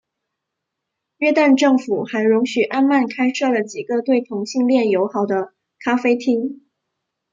[1.17, 6.65] 约旦政府还容许安曼开设了几个对同性恋友好的咖啡厅。